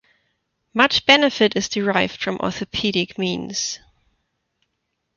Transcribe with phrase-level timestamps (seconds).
[0.73, 3.77] Much benefit is derived from orthopedic means.